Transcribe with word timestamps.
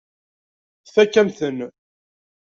Tfakk-am-ten. 0.85 1.59